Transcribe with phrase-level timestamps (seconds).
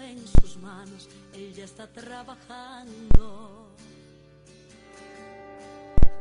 [0.00, 3.68] En sus manos, él está trabajando.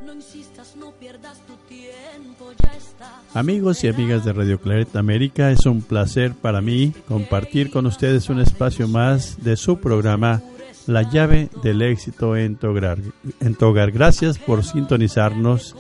[0.06, 3.22] No insistas, no pierdas tu tiempo, ya está.
[3.34, 8.30] Amigos y amigas de Radio Claret América, es un placer para mí compartir con ustedes
[8.30, 10.42] un espacio más de su programa
[10.86, 12.78] La llave del éxito en tu.
[12.78, 13.92] En.
[13.94, 15.76] Gracias por sintonizarnos.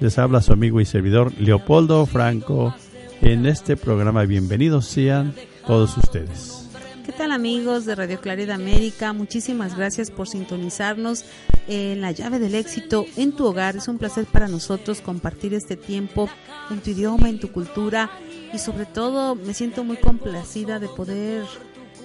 [0.00, 2.74] Les habla su amigo y servidor Leopoldo Franco
[3.20, 4.24] en este programa.
[4.24, 5.34] Bienvenidos sean
[5.66, 6.65] todos ustedes.
[7.06, 9.12] ¿Qué tal amigos de Radio Claridad América?
[9.12, 11.24] Muchísimas gracias por sintonizarnos
[11.68, 13.76] en la llave del éxito en tu hogar.
[13.76, 16.28] Es un placer para nosotros compartir este tiempo
[16.68, 18.10] en tu idioma, en tu cultura
[18.52, 21.44] y sobre todo me siento muy complacida de poder,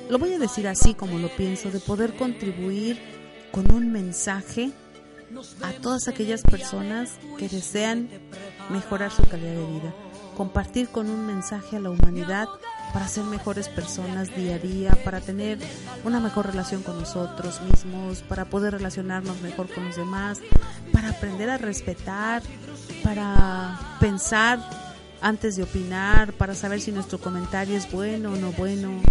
[0.07, 2.99] lo voy a decir así como lo pienso, de poder contribuir
[3.51, 4.69] con un mensaje
[5.63, 8.07] a todas aquellas personas que desean
[8.69, 9.95] mejorar su calidad de vida,
[10.37, 12.47] compartir con un mensaje a la humanidad
[12.93, 15.57] para ser mejores personas día a día, para tener
[16.03, 20.39] una mejor relación con nosotros mismos, para poder relacionarnos mejor con los demás,
[20.91, 22.43] para aprender a respetar,
[23.03, 24.59] para pensar
[25.21, 29.01] antes de opinar, para saber si nuestro comentario es bueno o no bueno,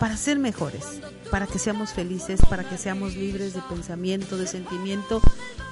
[0.00, 5.22] para ser mejores, para que seamos felices, para que seamos libres de pensamiento, de sentimiento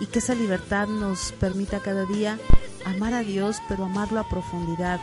[0.01, 2.39] y que esa libertad nos permita cada día
[2.85, 5.01] amar a Dios, pero amarlo a profundidad,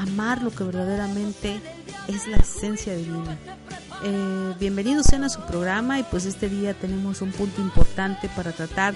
[0.00, 1.60] amar lo que verdaderamente
[2.08, 3.36] es la esencia divina.
[4.02, 8.52] Eh, bienvenidos sean a su programa y pues este día tenemos un punto importante para
[8.52, 8.94] tratar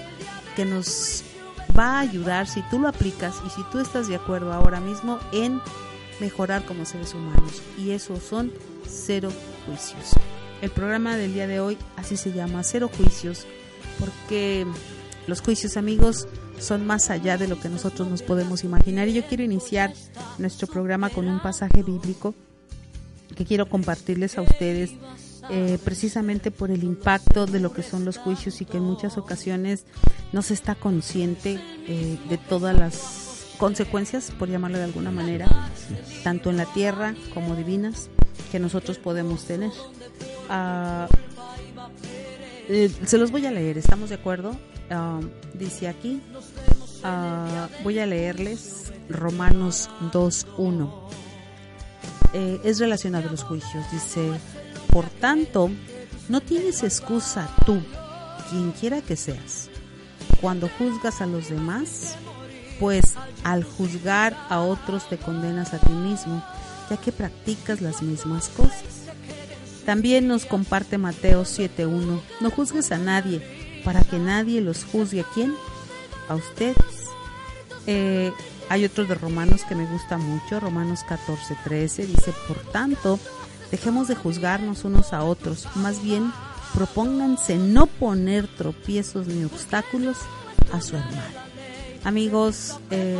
[0.55, 1.23] que nos
[1.77, 5.19] va a ayudar si tú lo aplicas y si tú estás de acuerdo ahora mismo
[5.31, 5.61] en
[6.19, 8.51] mejorar como seres humanos y eso son
[8.87, 9.29] cero
[9.67, 10.09] juicios.
[10.63, 13.45] El programa del día de hoy así se llama cero juicios
[13.99, 14.65] porque
[15.27, 16.27] los juicios amigos
[16.59, 19.07] son más allá de lo que nosotros nos podemos imaginar.
[19.07, 19.93] Y yo quiero iniciar
[20.37, 22.33] nuestro programa con un pasaje bíblico
[23.35, 24.91] que quiero compartirles a ustedes
[25.49, 29.17] eh, precisamente por el impacto de lo que son los juicios y que en muchas
[29.17, 29.85] ocasiones
[30.31, 35.47] no se está consciente eh, de todas las consecuencias, por llamarlo de alguna manera,
[36.23, 38.09] tanto en la tierra como divinas,
[38.51, 39.71] que nosotros podemos tener.
[40.49, 41.07] Ah,
[42.67, 44.57] eh, se los voy a leer, ¿estamos de acuerdo?
[44.91, 46.21] Um, dice aquí,
[47.03, 50.91] uh, voy a leerles Romanos 2.1.
[52.33, 53.83] Eh, es relacionado a los juicios.
[53.91, 54.31] Dice,
[54.91, 55.69] por tanto,
[56.27, 57.81] no tienes excusa tú,
[58.49, 59.69] quien quiera que seas,
[60.41, 62.15] cuando juzgas a los demás,
[62.79, 66.43] pues al juzgar a otros te condenas a ti mismo,
[66.89, 69.04] ya que practicas las mismas cosas.
[69.85, 73.41] También nos comparte Mateo 7.1, no juzgues a nadie
[73.83, 75.21] para que nadie los juzgue.
[75.21, 75.53] ¿A quién?
[76.27, 77.09] A ustedes.
[77.85, 78.31] Eh,
[78.69, 83.19] hay otro de Romanos que me gusta mucho, Romanos 14, 13, dice, por tanto,
[83.69, 86.31] dejemos de juzgarnos unos a otros, más bien
[86.73, 90.17] propónganse no poner tropiezos ni obstáculos
[90.73, 91.21] a su hermano.
[92.03, 93.17] Amigos, eh,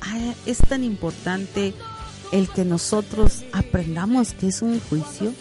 [0.00, 1.74] ah, es tan importante
[2.32, 5.32] el que nosotros aprendamos que es un juicio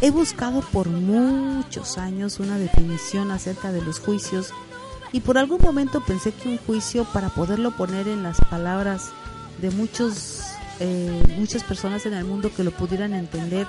[0.00, 4.52] He buscado por muchos años una definición acerca de los juicios
[5.12, 9.12] y por algún momento pensé que un juicio, para poderlo poner en las palabras
[9.62, 10.42] de muchos,
[10.80, 13.66] eh, muchas personas en el mundo que lo pudieran entender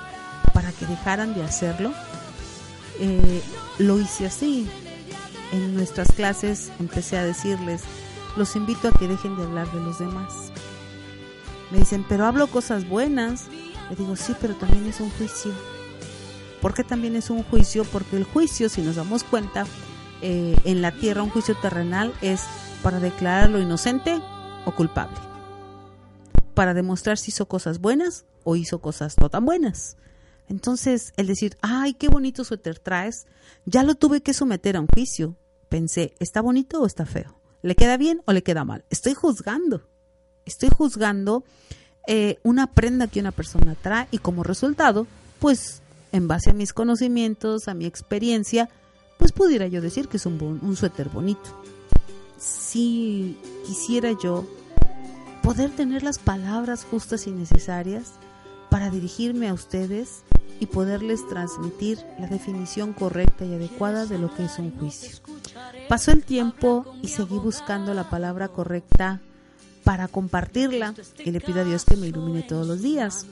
[0.53, 1.93] para que dejaran de hacerlo,
[2.99, 3.41] eh,
[3.77, 4.67] lo hice así.
[5.53, 7.83] En nuestras clases empecé a decirles,
[8.35, 10.51] los invito a que dejen de hablar de los demás.
[11.71, 13.47] Me dicen, pero hablo cosas buenas.
[13.89, 15.51] Le digo, sí, pero también es un juicio
[16.65, 19.67] porque también es un juicio, porque el juicio, si nos damos cuenta,
[20.23, 22.41] eh, en la tierra un juicio terrenal es
[22.81, 24.19] para declararlo inocente
[24.65, 25.15] o culpable,
[26.55, 29.97] para demostrar si hizo cosas buenas o hizo cosas no tan buenas.
[30.49, 33.27] Entonces, el decir, ay, qué bonito suéter traes,
[33.67, 35.37] ya lo tuve que someter a un juicio.
[35.69, 37.39] Pensé, ¿está bonito o está feo?
[37.61, 38.85] ¿Le queda bien o le queda mal?
[38.89, 39.87] Estoy juzgando.
[40.45, 41.43] Estoy juzgando
[42.07, 45.07] eh, una prenda que una persona trae y como resultado
[45.39, 45.81] pues
[46.11, 48.69] en base a mis conocimientos, a mi experiencia,
[49.17, 51.61] pues pudiera yo decir que es un, un suéter bonito.
[52.37, 54.45] Si quisiera yo
[55.41, 58.13] poder tener las palabras justas y necesarias
[58.69, 60.23] para dirigirme a ustedes
[60.59, 65.17] y poderles transmitir la definición correcta y adecuada de lo que es un juicio.
[65.89, 69.21] Pasó el tiempo y seguí buscando la palabra correcta
[69.85, 70.93] para compartirla
[71.23, 73.25] y le pido a Dios que me ilumine todos los días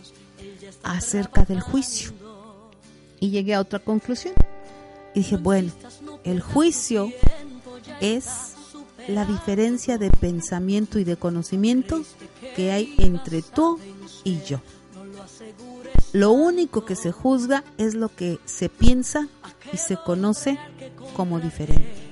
[0.84, 2.14] acerca del juicio.
[3.20, 4.36] Y llegué a otra conclusión.
[5.14, 5.72] Y dije, bueno,
[6.24, 7.12] el juicio
[8.00, 8.54] es
[9.08, 12.02] la diferencia de pensamiento y de conocimiento
[12.56, 13.80] que hay entre tú
[14.24, 14.62] y yo.
[16.14, 19.28] Lo único que se juzga es lo que se piensa
[19.72, 20.60] y se conoce
[21.16, 22.03] como diferente.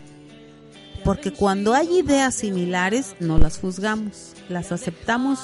[1.03, 5.39] Porque cuando hay ideas similares, no las juzgamos, las aceptamos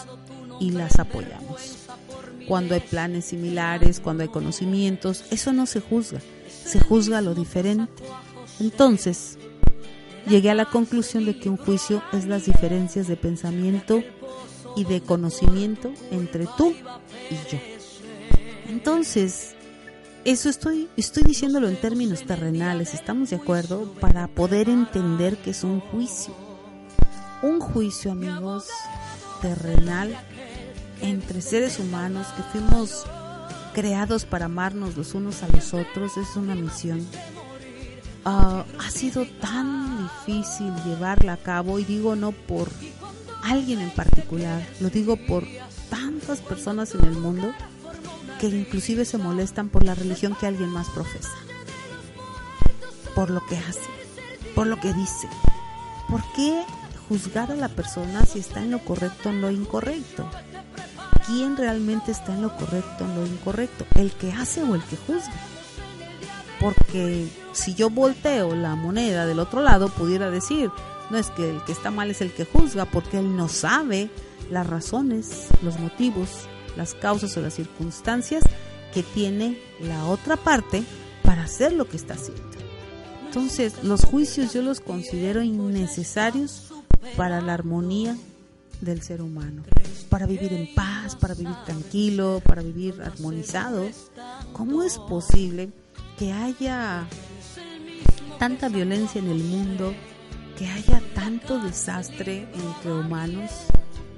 [0.60, 1.88] y las apoyamos.
[2.48, 8.04] Cuando hay planes similares, cuando hay conocimientos, eso no se juzga, se juzga lo diferente.
[8.60, 9.38] Entonces,
[10.28, 14.04] llegué a la conclusión de que un juicio es las diferencias de pensamiento
[14.76, 17.60] y de conocimiento entre tú y yo.
[18.70, 19.57] Entonces,
[20.28, 23.94] eso estoy, estoy diciéndolo en términos terrenales, ¿estamos de acuerdo?
[23.94, 26.34] Para poder entender que es un juicio.
[27.42, 28.68] Un juicio, amigos,
[29.42, 30.18] terrenal
[31.02, 33.06] entre seres humanos que fuimos
[33.74, 37.08] creados para amarnos los unos a los otros, es una misión.
[38.26, 42.68] Ah, ha sido tan difícil llevarla a cabo y digo no por
[43.44, 45.46] alguien en particular, lo digo por
[45.90, 47.54] tantas personas en el mundo
[48.38, 51.34] que inclusive se molestan por la religión que alguien más profesa,
[53.16, 53.90] por lo que hace,
[54.56, 55.28] por lo que dice.
[56.10, 56.64] ¿Por qué
[57.10, 60.30] juzgar a la persona si está en lo correcto o en lo incorrecto?
[61.26, 63.86] ¿Quién realmente está en lo correcto o en lo incorrecto?
[63.96, 65.34] ¿El que hace o el que juzga?
[66.62, 70.72] Porque si yo volteo la moneda del otro lado, pudiera decir,
[71.10, 74.10] no es que el que está mal es el que juzga, porque él no sabe
[74.50, 78.44] las razones, los motivos las causas o las circunstancias
[78.94, 80.84] que tiene la otra parte
[81.24, 82.44] para hacer lo que está haciendo.
[83.26, 86.72] Entonces, los juicios yo los considero innecesarios
[87.16, 88.16] para la armonía
[88.82, 89.64] del ser humano,
[90.10, 93.88] para vivir en paz, para vivir tranquilo, para vivir armonizado.
[94.54, 95.70] ¿Cómo es posible
[96.18, 97.08] que haya
[98.40, 99.94] tanta violencia en el mundo,
[100.58, 103.52] que haya tanto desastre entre humanos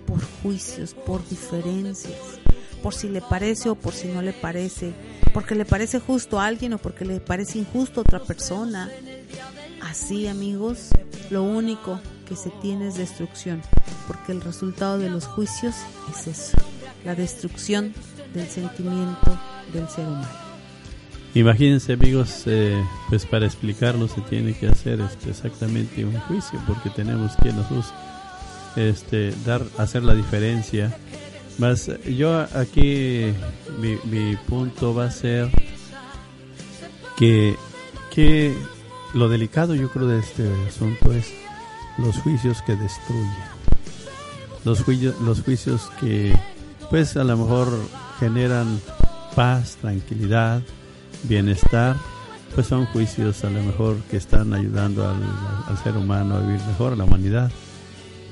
[0.06, 2.39] por juicios, por diferencias?
[2.81, 4.94] Por si le parece o por si no le parece,
[5.34, 8.90] porque le parece justo a alguien o porque le parece injusto a otra persona.
[9.81, 10.90] Así, amigos,
[11.30, 13.62] lo único que se tiene es destrucción,
[14.08, 15.76] porque el resultado de los juicios
[16.12, 16.58] es eso,
[17.06, 17.94] la destrucción
[18.34, 19.40] del sentimiento
[19.74, 20.50] del ser humano.
[21.36, 26.90] Imagínense amigos, eh, pues para explicarlo se tiene que hacer este, exactamente un juicio, porque
[26.90, 27.94] tenemos que nosotros
[28.76, 30.96] este, dar, hacer la diferencia
[31.60, 33.34] más yo aquí
[33.80, 35.50] mi, punto va a ser
[37.18, 37.56] que,
[38.14, 38.56] que
[39.14, 41.34] lo delicado yo creo de este asunto es
[41.98, 43.50] los juicios que destruyen.
[44.64, 46.34] Los juicios, los juicios que
[46.90, 47.68] pues a lo mejor
[48.20, 48.80] generan
[49.36, 50.62] paz, tranquilidad,
[51.24, 51.98] bienestar,
[52.56, 55.22] pues son juicios a lo mejor que están ayudando al,
[55.68, 57.52] al ser humano a vivir mejor, a la humanidad.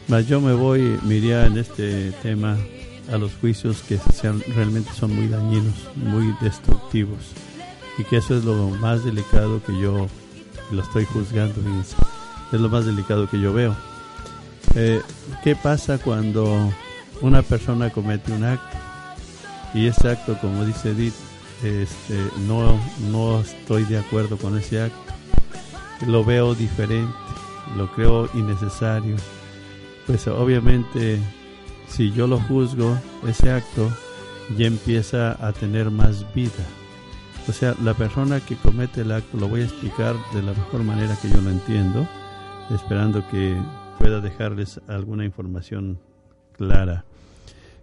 [0.07, 2.57] Mas yo me voy, miría en este tema
[3.11, 7.19] a los juicios que sean, realmente son muy dañinos, muy destructivos.
[7.97, 10.07] Y que eso es lo más delicado que yo
[10.71, 11.55] lo estoy juzgando,
[12.51, 13.75] es lo más delicado que yo veo.
[14.75, 15.01] Eh,
[15.43, 16.71] ¿Qué pasa cuando
[17.21, 18.77] una persona comete un acto
[19.73, 21.15] y ese acto, como dice Edith,
[21.63, 25.13] este, no, no estoy de acuerdo con ese acto?
[26.05, 27.13] Lo veo diferente,
[27.75, 29.15] lo creo innecesario.
[30.05, 31.19] Pues obviamente
[31.87, 33.89] si yo lo juzgo, ese acto
[34.57, 36.65] ya empieza a tener más vida.
[37.47, 40.83] O sea, la persona que comete el acto, lo voy a explicar de la mejor
[40.83, 42.07] manera que yo lo entiendo,
[42.69, 43.55] esperando que
[43.97, 45.99] pueda dejarles alguna información
[46.51, 47.05] clara.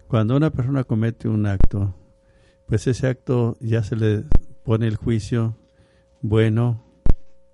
[0.06, 1.94] Cuando una persona comete un acto,
[2.66, 4.24] pues ese acto ya se le
[4.64, 5.56] pone el juicio
[6.20, 6.84] bueno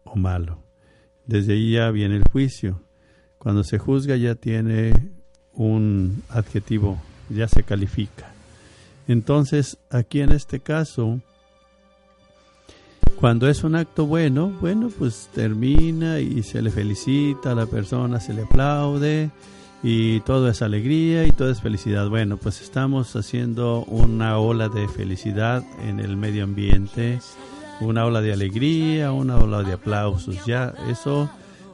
[0.04, 0.62] o malo.
[1.26, 2.82] Desde ahí ya viene el juicio.
[3.38, 4.92] Cuando se juzga ya tiene
[5.54, 8.32] un adjetivo, ya se califica.
[9.08, 11.20] Entonces, aquí en este caso,
[13.20, 18.20] cuando es un acto bueno, bueno, pues termina y se le felicita a la persona,
[18.20, 19.30] se le aplaude
[19.82, 22.08] y todo es alegría y todo es felicidad.
[22.08, 27.18] Bueno, pues estamos haciendo una ola de felicidad en el medio ambiente,
[27.80, 30.44] una ola de alegría, una ola de aplausos.
[30.46, 31.30] Ya eso,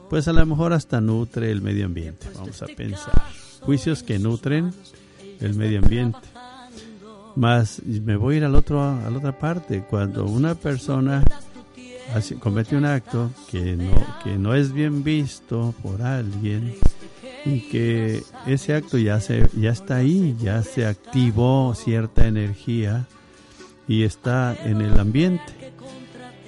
[0.09, 2.27] pues a lo mejor hasta nutre el medio ambiente.
[2.35, 3.46] Vamos a pensar.
[3.61, 4.73] Juicios que nutren
[5.39, 6.19] el medio ambiente.
[7.35, 9.83] Más me voy a ir al otro, a la otra parte.
[9.89, 11.23] Cuando una persona
[12.39, 16.75] comete un acto que no, que no es bien visto por alguien,
[17.45, 23.05] y que ese acto ya se ya está ahí, ya se activó cierta energía
[23.87, 25.53] y está en el ambiente.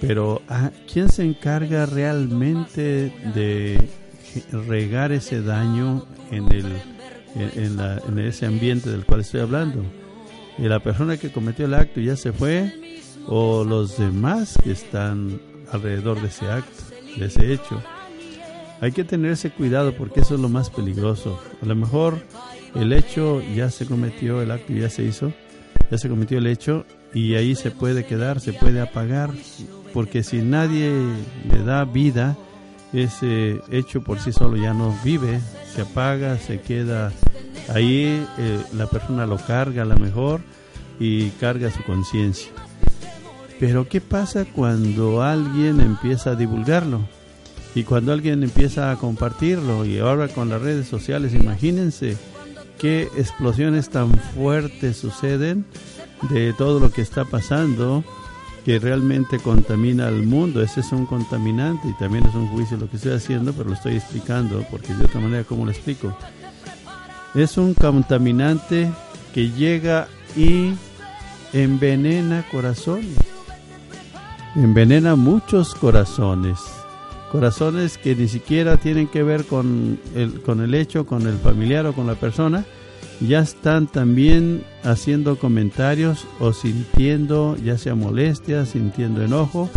[0.01, 3.89] Pero ¿a ¿quién se encarga realmente de
[4.67, 6.65] regar ese daño en el
[7.35, 9.83] en, en ese ambiente del cual estoy hablando?
[10.57, 12.73] ¿Y la persona que cometió el acto ya se fue
[13.27, 15.39] o los demás que están
[15.71, 16.83] alrededor de ese acto,
[17.17, 17.81] de ese hecho?
[18.81, 21.39] hay que tener ese cuidado porque eso es lo más peligroso.
[21.61, 22.17] A lo mejor
[22.75, 25.33] el hecho ya se cometió, el acto ya se hizo,
[25.91, 29.31] ya se cometió el hecho y ahí se puede quedar, se puede apagar,
[29.93, 30.91] porque si nadie
[31.49, 32.37] le da vida,
[32.93, 35.39] ese hecho por sí solo ya no vive,
[35.73, 37.11] se apaga, se queda
[37.73, 40.41] ahí, eh, la persona lo carga a lo mejor
[40.99, 42.51] y carga su conciencia.
[43.59, 47.01] Pero ¿qué pasa cuando alguien empieza a divulgarlo?
[47.75, 52.17] Y cuando alguien empieza a compartirlo y ahora con las redes sociales, imagínense
[52.79, 55.65] qué explosiones tan fuertes suceden
[56.29, 58.03] de todo lo que está pasando
[58.65, 60.61] que realmente contamina al mundo.
[60.61, 63.75] Ese es un contaminante y también es un juicio lo que estoy haciendo, pero lo
[63.75, 66.15] estoy explicando porque de otra manera, ¿cómo lo explico?
[67.35, 68.91] Es un contaminante
[69.33, 70.73] que llega y
[71.53, 73.17] envenena corazones.
[74.55, 76.59] Envenena muchos corazones
[77.31, 81.85] corazones que ni siquiera tienen que ver con el, con el hecho, con el familiar
[81.85, 82.65] o con la persona,
[83.21, 89.69] ya están también haciendo comentarios o sintiendo ya sea molestia, sintiendo enojo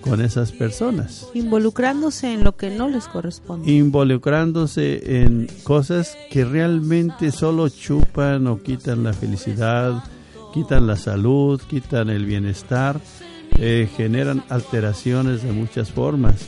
[0.00, 1.28] con esas personas.
[1.34, 3.72] Involucrándose en lo que no les corresponde.
[3.72, 10.04] Involucrándose en cosas que realmente solo chupan o quitan la felicidad,
[10.52, 13.00] quitan la salud, quitan el bienestar,
[13.58, 16.46] eh, generan alteraciones de muchas formas.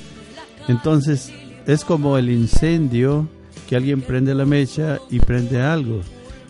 [0.68, 1.32] Entonces
[1.66, 3.26] es como el incendio
[3.68, 6.02] que alguien prende la mecha y prende algo.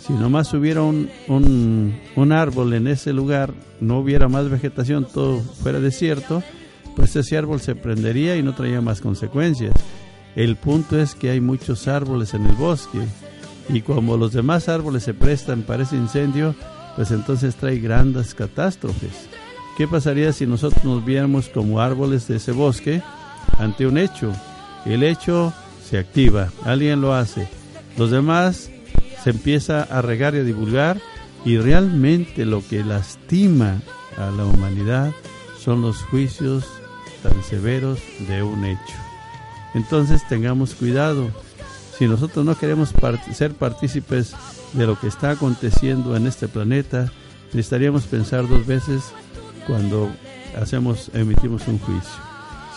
[0.07, 5.81] Si nomás hubiera un, un, árbol en ese lugar, no hubiera más vegetación, todo fuera
[5.81, 6.43] desierto,
[6.95, 9.75] pues ese árbol se prendería y no traía más consecuencias.
[10.37, 13.01] El punto es que hay muchos árboles en el bosque
[13.69, 16.55] y como los demás árboles se prestan para ese incendio,
[16.95, 19.29] pues entonces trae grandes catástrofes.
[19.77, 23.03] ¿Qué pasaría si nosotros nos viéramos como árboles de ese bosque
[23.59, 24.33] ante un hecho.
[24.85, 25.53] El hecho
[25.85, 27.49] se activa, alguien lo hace.
[27.97, 28.71] Los demás
[29.27, 31.01] se empieza a regar y a divulgar
[31.45, 33.83] y realmente lo que lastima
[34.17, 35.11] a la humanidad
[35.59, 36.65] son los juicios
[37.25, 38.95] tan severos de un hecho.
[39.75, 41.29] Entonces tengamos cuidado.
[41.99, 42.95] Si nosotros no queremos
[43.35, 44.33] ser partícipes
[44.75, 47.11] de lo que está aconteciendo en este planeta,
[47.47, 49.13] necesitaríamos pensar dos veces
[49.67, 50.09] cuando
[50.57, 52.15] hacemos emitimos un juicio.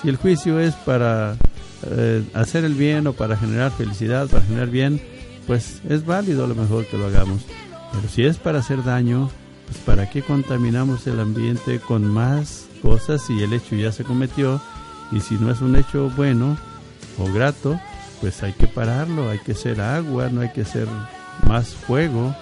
[0.01, 1.37] Si el juicio es para
[1.91, 4.99] eh, hacer el bien o para generar felicidad, para generar bien,
[5.49, 7.41] pues es válido a lo mejor que lo hagamos.
[7.91, 9.31] Pero si es para hacer daño,
[9.65, 14.61] pues ¿para qué contaminamos el ambiente con más cosas si el hecho ya se cometió?
[15.11, 16.55] Y si no es un hecho bueno
[17.17, 17.79] o grato,
[18.21, 20.87] pues hay que pararlo, hay que hacer agua, no hay que hacer
[21.47, 22.35] más fuego,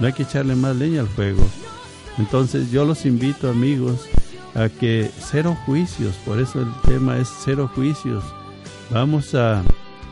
[0.00, 1.48] no hay que echarle más leña al fuego.
[2.18, 4.00] Entonces yo los invito amigos
[4.56, 8.24] a que cero juicios, por eso el tema es cero juicios.
[8.90, 9.62] Vamos a,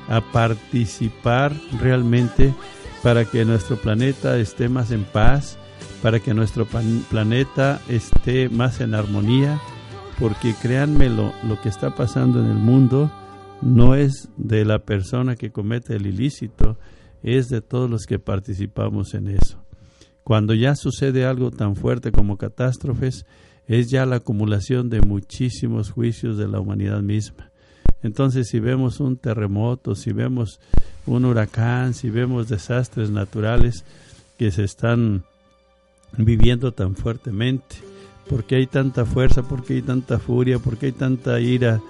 [0.09, 2.55] a participar realmente
[3.03, 5.59] para que nuestro planeta esté más en paz,
[6.03, 6.67] para que nuestro
[7.11, 9.61] planeta esté más en armonía,
[10.19, 13.11] porque créanme lo, lo que está pasando en el mundo
[13.63, 16.79] no es de la persona que comete el ilícito,
[17.23, 19.63] es de todos los que participamos en eso.
[20.23, 23.27] Cuando ya sucede algo tan fuerte como catástrofes,
[23.67, 27.51] es ya la acumulación de muchísimos juicios de la humanidad misma.
[28.03, 30.61] Entonces, si vemos un terremoto, si vemos
[31.07, 33.85] un huracán, si vemos desastres naturales
[34.39, 35.25] que se están
[36.17, 37.77] viviendo tan fuertemente,
[38.29, 39.43] ¿por qué hay tanta fuerza?
[39.43, 40.59] ¿Por qué hay tanta furia?
[40.59, 41.81] ¿Por qué hay tanta ira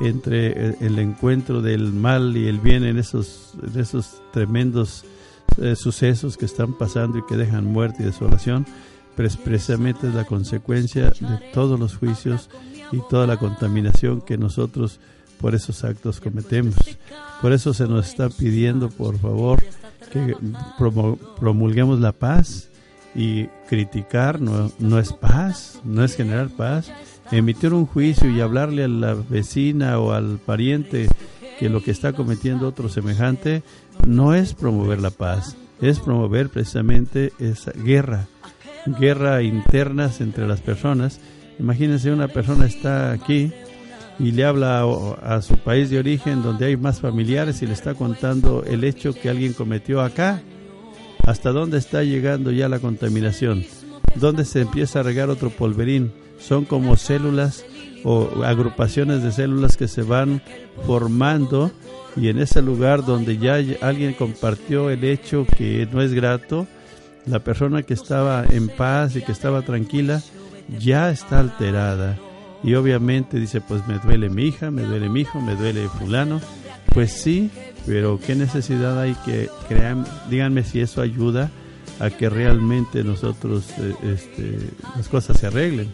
[0.00, 5.04] entre el encuentro del mal y el bien en esos, esos tremendos
[5.60, 8.66] eh, sucesos que están pasando y que dejan muerte y desolación?
[9.16, 12.50] precisamente es la consecuencia de todos los juicios
[12.92, 15.00] y toda la contaminación que nosotros
[15.40, 16.74] por esos actos cometemos.
[17.40, 19.62] Por eso se nos está pidiendo, por favor,
[20.12, 20.36] que
[21.38, 22.68] promulguemos la paz
[23.14, 26.90] y criticar no, no es paz, no es generar paz.
[27.30, 31.08] Emitir un juicio y hablarle a la vecina o al pariente
[31.58, 33.62] que lo que está cometiendo otro semejante
[34.06, 38.26] no es promover la paz, es promover precisamente esa guerra,
[38.98, 41.20] guerra internas entre las personas.
[41.58, 43.52] Imagínense una persona está aquí
[44.18, 44.84] y le habla
[45.22, 49.12] a, su país de origen donde hay más familiares y le está contando el hecho
[49.12, 50.42] que alguien cometió acá.
[51.26, 53.64] ¿Hasta dónde está llegando ya la contaminación?
[54.14, 56.12] ¿Dónde se empieza a regar otro polverín?
[56.38, 57.64] Son como células
[58.04, 60.42] o agrupaciones de células que se van
[60.86, 61.72] formando
[62.16, 66.66] y en ese lugar donde ya alguien compartió el hecho que no es grato,
[67.26, 70.22] la persona que estaba en paz y que estaba tranquila
[70.78, 72.18] ya está alterada.
[72.64, 76.40] Y obviamente dice, pues me duele mi hija, me duele mi hijo, me duele fulano.
[76.92, 77.50] Pues sí,
[77.86, 81.50] pero qué necesidad hay que crean, díganme si eso ayuda
[82.00, 84.58] a que realmente nosotros eh, este,
[84.96, 85.90] las cosas se arreglen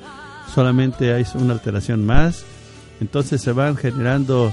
[0.51, 2.45] solamente hay una alteración más,
[3.01, 4.53] entonces se van generando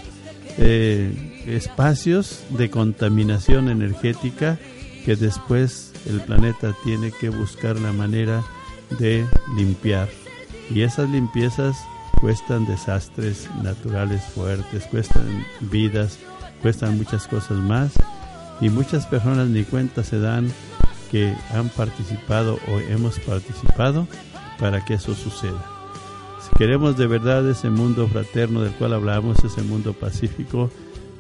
[0.58, 4.58] eh, espacios de contaminación energética
[5.06, 8.44] que después el planeta tiene que buscar la manera
[9.00, 10.10] de limpiar.
[10.70, 11.78] Y esas limpiezas
[12.20, 16.18] cuestan desastres naturales fuertes, cuestan vidas,
[16.62, 17.94] cuestan muchas cosas más.
[18.60, 20.52] Y muchas personas ni cuenta se dan
[21.12, 24.08] que han participado o hemos participado
[24.60, 25.64] para que eso suceda.
[26.42, 30.72] Si queremos de verdad ese mundo fraterno del cual hablamos, ese mundo pacífico,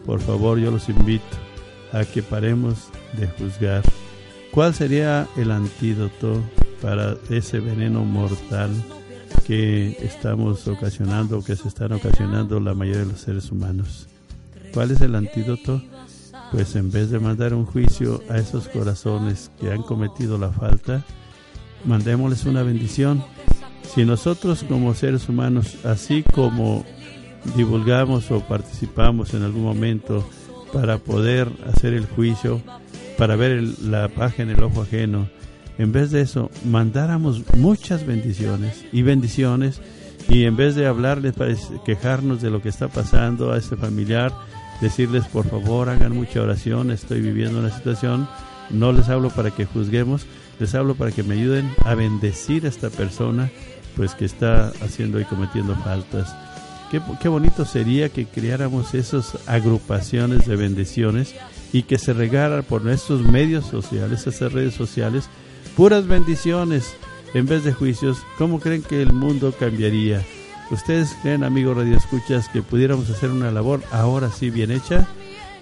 [0.05, 1.25] por favor yo los invito
[1.93, 3.83] a que paremos de juzgar.
[4.51, 6.41] ¿Cuál sería el antídoto
[6.81, 8.71] para ese veneno mortal
[9.45, 14.07] que estamos ocasionando, que se están ocasionando la mayoría de los seres humanos?
[14.73, 15.81] ¿Cuál es el antídoto?
[16.51, 21.03] Pues en vez de mandar un juicio a esos corazones que han cometido la falta,
[21.85, 23.23] mandémosles una bendición
[23.93, 26.85] si nosotros como seres humanos, así como
[27.55, 30.27] divulgamos o participamos en algún momento
[30.73, 32.61] para poder hacer el juicio,
[33.17, 35.29] para ver la paja en el ojo ajeno,
[35.77, 39.81] en vez de eso, mandáramos muchas bendiciones y bendiciones
[40.27, 41.53] y en vez de hablarles para
[41.85, 44.33] quejarnos de lo que está pasando a este familiar,
[44.81, 48.27] decirles por favor hagan mucha oración, estoy viviendo una situación,
[48.69, 50.25] no les hablo para que juzguemos,
[50.59, 53.49] les hablo para que me ayuden a bendecir a esta persona
[53.95, 56.35] pues que está haciendo y cometiendo faltas.
[56.91, 61.35] Qué, qué, bonito sería que creáramos esas agrupaciones de bendiciones
[61.73, 65.29] y que se regara por nuestros medios sociales, esas redes sociales,
[65.77, 66.95] puras bendiciones
[67.35, 68.17] en vez de juicios.
[68.39, 70.25] ¿Cómo creen que el mundo cambiaría?
[70.71, 75.07] ¿Ustedes creen, amigos radioescuchas, que pudiéramos hacer una labor ahora sí bien hecha?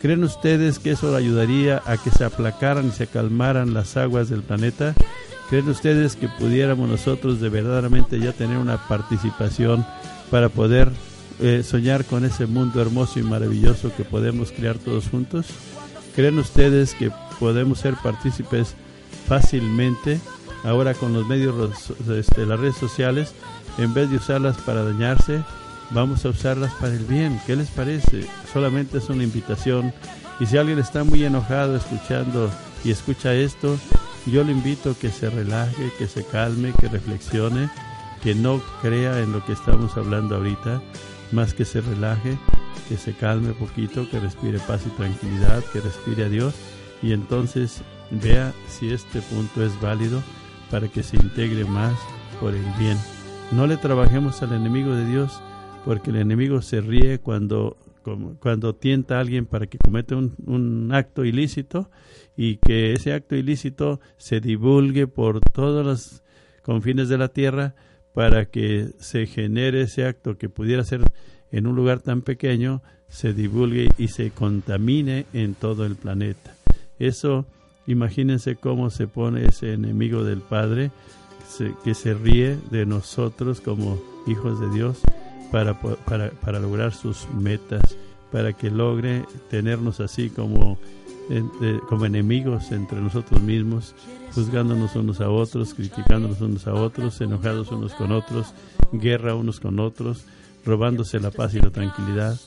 [0.02, 4.42] ¿Creen ustedes que eso ayudaría a que se aplacaran y se calmaran las aguas del
[4.42, 4.96] planeta?
[5.50, 9.86] ¿Creen ustedes que pudiéramos nosotros de verdaderamente ya tener una participación
[10.32, 10.92] para poder
[11.42, 15.48] eh, soñar con ese mundo hermoso y maravilloso que podemos crear todos juntos?
[16.16, 18.76] ¿Creen ustedes que podemos ser partícipes
[19.28, 20.20] fácilmente
[20.64, 23.34] ahora con los medios, este, las redes sociales,
[23.78, 25.44] en vez de usarlas para dañarse,
[25.92, 27.40] vamos a usarlas para el bien?
[27.46, 28.28] ¿Qué les parece?
[28.52, 29.94] Solamente es una invitación.
[30.40, 32.50] Y si alguien está muy enojado escuchando
[32.84, 33.78] y escucha esto,
[34.26, 37.70] yo le invito a que se relaje, que se calme, que reflexione,
[38.24, 40.82] que no crea en lo que estamos hablando ahorita,
[41.32, 42.38] más que se relaje,
[42.90, 46.54] que se calme poquito, que respire paz y tranquilidad, que respire a Dios
[47.02, 50.22] y entonces vea si este punto es válido
[50.70, 51.94] para que se integre más
[52.40, 52.98] por el bien.
[53.52, 55.42] No le trabajemos al enemigo de Dios
[55.86, 57.78] porque el enemigo se ríe cuando,
[58.40, 61.90] cuando tienta a alguien para que cometa un, un acto ilícito
[62.36, 66.24] y que ese acto ilícito se divulgue por todos los
[66.64, 67.76] confines de la tierra
[68.14, 71.02] para que se genere ese acto que pudiera ser
[71.52, 76.56] en un lugar tan pequeño, se divulgue y se contamine en todo el planeta.
[76.98, 77.46] Eso,
[77.88, 80.92] imagínense cómo se pone ese enemigo del Padre
[81.84, 85.00] que se ríe de nosotros como hijos de Dios
[85.52, 87.96] para, para, para lograr sus metas,
[88.32, 90.78] para que logre tenernos así como
[91.90, 93.96] como enemigos entre nosotros mismos,
[94.34, 98.54] juzgándonos unos a otros, criticándonos unos a otros, enojados unos con otros,
[98.92, 100.26] guerra unos con otros,
[100.66, 102.40] robándose la paz y la tranquilidad.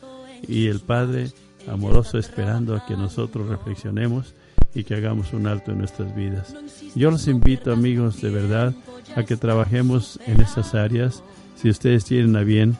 [0.47, 1.33] Y el Padre
[1.69, 4.35] amoroso esperando a que nosotros reflexionemos
[4.75, 6.55] y que hagamos un alto en nuestras vidas.
[6.95, 8.75] Yo los invito, amigos, de verdad,
[9.17, 11.23] a que trabajemos en esas áreas.
[11.57, 12.77] Si ustedes tienen a bien,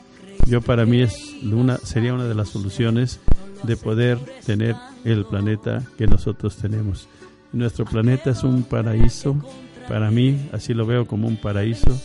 [0.47, 3.19] yo para mí es una, sería una de las soluciones
[3.63, 7.07] de poder tener el planeta que nosotros tenemos.
[7.51, 9.35] Nuestro planeta es un paraíso,
[9.87, 11.99] para mí así lo veo como un paraíso,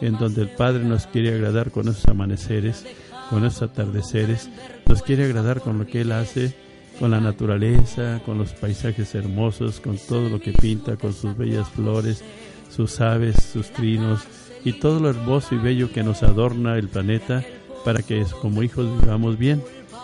[0.00, 2.84] en donde el Padre nos quiere agradar con esos amaneceres,
[3.30, 4.50] con esos atardeceres,
[4.86, 6.54] nos quiere agradar con lo que Él hace,
[6.98, 11.68] con la naturaleza, con los paisajes hermosos, con todo lo que pinta, con sus bellas
[11.68, 12.24] flores,
[12.70, 14.22] sus aves, sus trinos
[14.64, 17.44] y todo lo hermoso y bello que nos adorna el planeta
[17.84, 19.62] para que como hijos vivamos bien.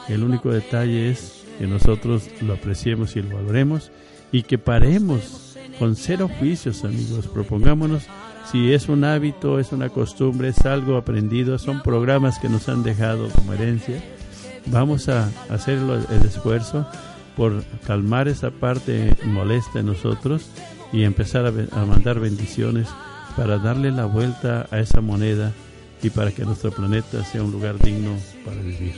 [0.08, 3.90] El único detalle es que nosotros lo apreciemos y lo valoremos
[4.32, 7.26] y que paremos con cero juicios, amigos.
[7.26, 8.04] Propongámonos
[8.50, 12.82] si es un hábito, es una costumbre, es algo aprendido, son programas que nos han
[12.82, 14.02] dejado como herencia.
[14.66, 16.86] Vamos a hacer el esfuerzo
[17.36, 20.48] por calmar esa parte molesta en nosotros
[20.92, 22.88] y empezar a, mandar bendiciones
[23.36, 25.52] para darle la vuelta a esa moneda
[26.02, 28.12] y para que nuestro planeta sea un lugar digno
[28.44, 28.94] para vivir.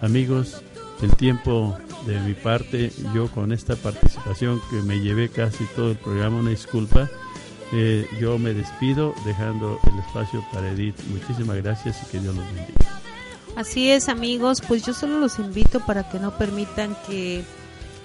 [0.00, 0.62] Amigos,
[1.02, 5.96] el tiempo de mi parte, yo con esta participación que me llevé casi todo el
[5.96, 7.08] programa, una disculpa,
[7.72, 10.96] eh, yo me despido dejando el espacio para Edith.
[11.10, 12.95] Muchísimas gracias y que Dios los bendiga.
[13.56, 17.42] Así es, amigos, pues yo solo los invito para que no permitan que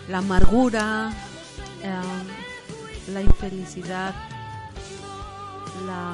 [0.08, 1.12] la amargura,
[3.14, 4.16] la infelicidad,
[5.86, 6.14] la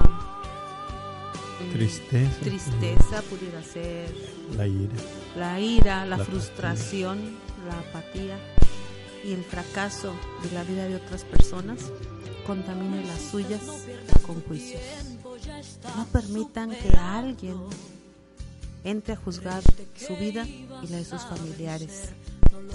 [1.72, 4.12] tristeza, tristeza pudiera ser
[4.56, 4.96] la ira,
[5.36, 8.40] la ira, la, frustración, la apatía
[9.24, 11.92] y el fracaso de la vida de otras personas
[12.48, 13.62] contamine las suyas
[14.26, 14.82] con juicios.
[15.96, 17.58] No permitan que alguien
[18.88, 19.62] entre a juzgar
[19.96, 22.10] su vida y la de sus familiares.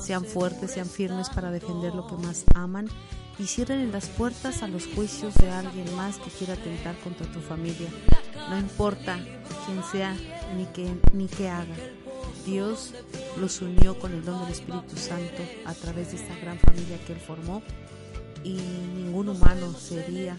[0.01, 2.89] Sean fuertes, sean firmes para defender lo que más aman
[3.39, 7.41] y cierren las puertas a los juicios de alguien más que quiera atentar contra tu
[7.41, 7.89] familia.
[8.51, 9.19] No importa
[9.67, 10.15] quién sea
[10.57, 11.77] ni qué, ni haga.
[12.45, 12.93] Dios
[13.39, 17.15] los unió con el don del Espíritu Santo a través de esta gran familia que
[17.15, 17.63] Él formó
[18.45, 18.55] y
[18.97, 20.37] ningún humano sería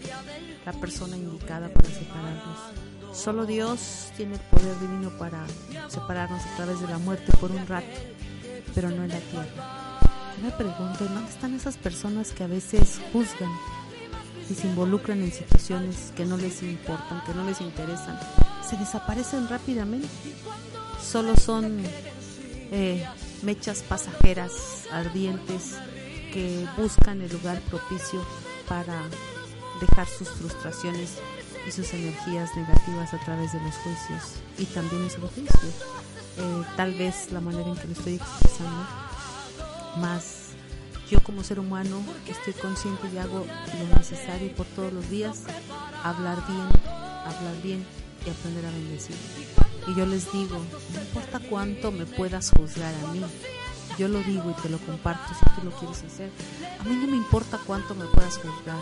[0.64, 2.93] la persona indicada para separarnos.
[3.14, 5.46] Solo Dios tiene el poder divino para
[5.88, 7.86] separarnos a través de la muerte por un rato,
[8.74, 10.00] pero no en la tierra.
[10.42, 13.50] Me pregunto, ¿dónde están esas personas que a veces juzgan
[14.50, 18.18] y se involucran en situaciones que no les importan, que no les interesan?
[18.68, 20.08] Se desaparecen rápidamente.
[21.00, 21.80] Solo son
[22.72, 23.06] eh,
[23.42, 25.76] mechas pasajeras, ardientes,
[26.32, 28.20] que buscan el lugar propicio
[28.68, 29.00] para
[29.80, 31.20] dejar sus frustraciones
[31.66, 34.22] y sus energías negativas a través de los juicios
[34.58, 35.68] y también ese juicio.
[36.36, 38.86] Eh, tal vez la manera en que lo estoy expresando
[39.98, 40.44] más
[41.10, 45.42] yo como ser humano estoy consciente y hago lo necesario por todos los días,
[46.02, 46.66] hablar bien,
[47.26, 47.86] hablar bien
[48.26, 49.16] y aprender a bendecir.
[49.86, 50.58] Y yo les digo,
[50.94, 53.22] no importa cuánto me puedas juzgar a mí,
[53.98, 56.30] yo lo digo y te lo comparto si tú lo quieres hacer.
[56.80, 58.80] A mí no me importa cuánto me puedas juzgar,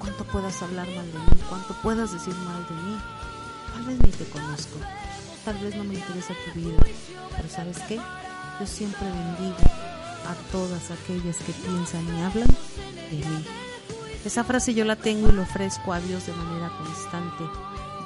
[0.00, 2.98] cuánto puedas hablar mal de mí, cuánto puedas decir mal de mí.
[3.72, 4.78] Tal vez ni te conozco,
[5.44, 6.78] tal vez no me interesa tu vida,
[7.36, 8.00] pero ¿sabes qué?
[8.58, 9.56] Yo siempre bendigo
[10.26, 12.48] a todas aquellas que piensan y hablan
[13.10, 13.44] de mí.
[14.24, 17.44] Esa frase yo la tengo y lo ofrezco a Dios de manera constante.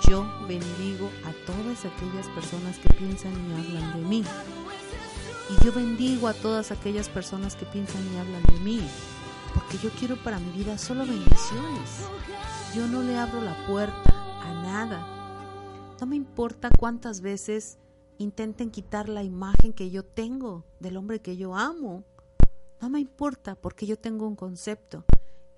[0.08, 4.24] Yo bendigo a todas aquellas personas que piensan y hablan de mí.
[5.50, 8.82] Y yo bendigo a todas aquellas personas que piensan y hablan de mí.
[9.54, 12.08] Porque yo quiero para mi vida solo bendiciones.
[12.74, 14.10] Yo no le abro la puerta
[14.42, 15.06] a nada.
[16.00, 17.78] No me importa cuántas veces
[18.18, 22.04] intenten quitar la imagen que yo tengo del hombre que yo amo.
[22.80, 25.04] No me importa porque yo tengo un concepto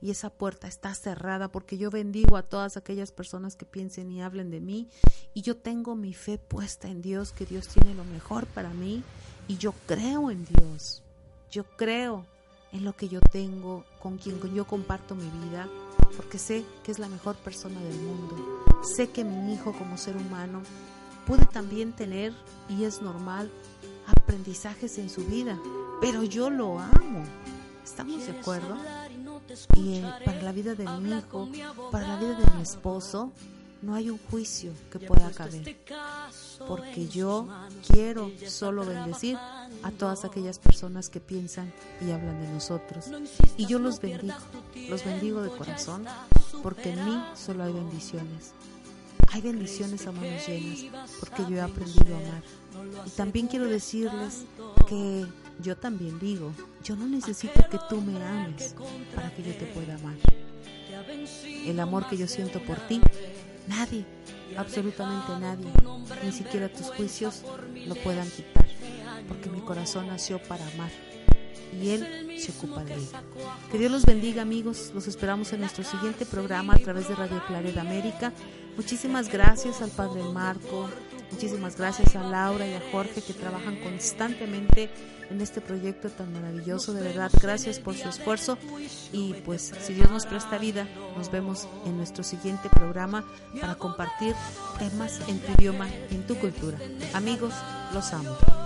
[0.01, 4.23] y esa puerta está cerrada porque yo bendigo a todas aquellas personas que piensen y
[4.23, 4.89] hablen de mí
[5.35, 9.03] y yo tengo mi fe puesta en Dios, que Dios tiene lo mejor para mí
[9.49, 11.03] y yo creo en Dios.
[11.51, 12.27] Yo creo
[12.73, 15.69] en lo que yo tengo, con quien yo comparto mi vida,
[16.17, 18.37] porque sé que es la mejor persona del mundo.
[18.83, 20.63] Sé que mi hijo como ser humano
[21.27, 22.33] puede también tener,
[22.69, 23.51] y es normal,
[24.07, 25.59] aprendizajes en su vida,
[26.01, 27.25] pero yo lo amo.
[27.85, 28.77] ¿Estamos de acuerdo?
[29.77, 31.49] Y eh, para la vida de mi hijo,
[31.93, 33.33] para la vida de mi esposo,
[33.83, 35.77] no hay un juicio que pueda caber.
[36.67, 37.49] Porque yo
[37.87, 43.07] quiero solo bendecir a todas aquellas personas que piensan y hablan de nosotros.
[43.57, 44.35] Y yo los bendigo,
[44.89, 46.05] los bendigo de corazón,
[46.63, 48.53] porque en mí solo hay bendiciones.
[49.33, 52.43] Hay bendiciones a manos llenas, porque yo he aprendido a amar.
[53.07, 54.45] Y también quiero decirles
[54.89, 55.27] que
[55.61, 56.53] yo también digo,
[56.85, 58.75] yo no necesito que tú me ames
[59.15, 60.15] para que yo te pueda amar.
[61.67, 63.01] El amor que yo siento por ti,
[63.69, 64.05] nadie,
[64.57, 65.67] absolutamente nadie,
[66.25, 67.43] ni siquiera tus juicios
[67.87, 68.67] lo puedan quitar,
[69.29, 70.91] porque mi corazón nació para amar.
[71.73, 73.23] y Él se ocupa de ella.
[73.71, 77.43] Que Dios los bendiga amigos, los esperamos en nuestro siguiente programa a través de Radio
[77.47, 78.33] Claret América.
[78.77, 80.89] Muchísimas gracias al Padre Marco,
[81.31, 84.91] muchísimas gracias a Laura y a Jorge que trabajan constantemente
[85.31, 86.93] en este proyecto tan maravilloso.
[86.93, 88.59] De verdad, gracias por su esfuerzo
[89.13, 90.87] y pues si Dios nos presta vida,
[91.17, 93.25] nos vemos en nuestro siguiente programa
[93.61, 94.35] para compartir
[94.79, 96.79] temas en tu idioma en tu cultura.
[97.15, 97.55] Amigos,
[97.93, 98.66] los amo.